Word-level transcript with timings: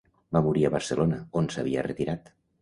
Va 0.37 0.39
morir 0.45 0.63
a 0.65 0.71
Barcelona, 0.75 1.19
on 1.43 1.51
s'havia 1.57 1.85
retirat. 1.91 2.35